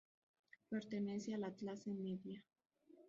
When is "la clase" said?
1.37-1.93